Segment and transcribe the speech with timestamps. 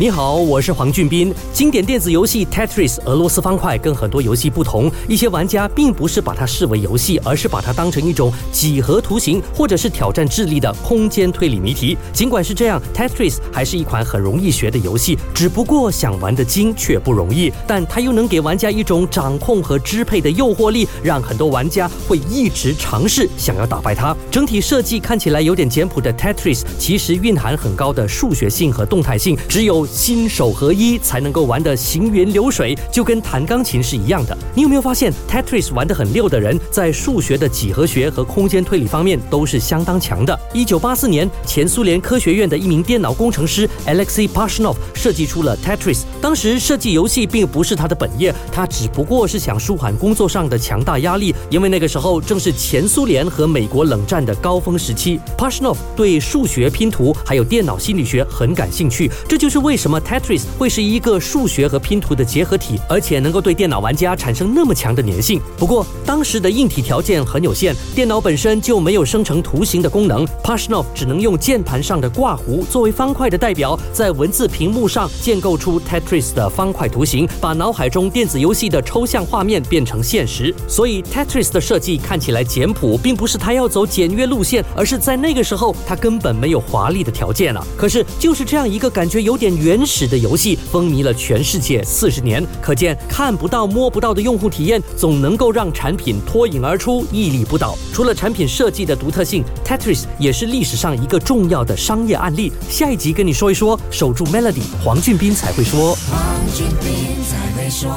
[0.00, 1.34] 你好，我是黄俊斌。
[1.52, 11.98] 经典电子游戏 Tetris 俄罗斯方块跟很多游戏不同，一些玩家并不是把它视为游戏，而是把它当成一种几何图形或者是挑战智力的空间推理谜题。
[12.12, 17.52] 尽管是这样，Tetris 还是一款很容易学的游戏，只不过想玩的精却不容易。
[17.66, 24.16] 但它又能给玩家一种掌控和支配的诱惑力，让很多玩家会一直尝试想要打败它。
[24.30, 29.87] 整体设计看起来有点简朴的 Tetris，其实蕴含很高的数学性和动态性，只有。
[29.90, 34.36] 心手合一才能够玩得行云流水，就跟弹钢琴是一样的。
[34.54, 40.38] 你有没有发现，Tetris 玩得很溜的人，在数学的几何学和空间推理方面都是相当强的？
[40.52, 46.02] 一九八四年，前苏联科学院的一名电脑工程师 Alexei Pashnov 设计出了 Tetris。
[46.20, 55.20] 当时设计游戏并不是他的本业，他只不过是想舒缓工作上的强大压力，因为那个时候正是前苏联和美国冷战的高峰时期。
[55.36, 65.40] Pashnov 对数学拼图还有电脑心理学很感兴趣，这就是为什么 Tetris 会是一个数学和拼图的结合体，而且能够对电脑玩家产生那么强的粘性。
[65.56, 76.18] 不过当时的硬体条件很有限，电脑本身就没有生成图形的功能，Pashnov 只能用键盘上的挂弧作为方块的代表，在文字屏幕上建构出 Tetris。
[76.34, 80.54] 的方块图形，把脑海中电子游戏的抽象画面变成现实。
[80.66, 87.64] 所以 Tetris 的设计看起来简朴，并不是他要走简约路线，而是在那个时候他根本没有华丽的条件了。
[87.76, 92.42] 可是就是这样一个感觉有点原始的游戏，风靡了全世界四十年。
[92.58, 97.76] 可见看不到摸不到的用户体验，总能够让产品脱颖而出，屹立不倒。
[97.92, 102.50] 除了产品设计的独特性，Tetris 也是历史上一个重要的商业案例。
[102.70, 105.94] 下一集跟你说一说，守住 Melody，黄俊斌才会说。
[106.10, 107.90] 黄俊斌才会说。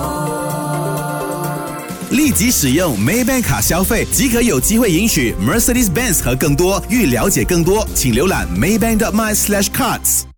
[2.10, 6.84] 立即使用 Maybank 卡消费即可有机会赢取 Mercedes-Benz 和更多。
[6.90, 10.31] 欲了解更多，请浏览 Maybank my slash cards。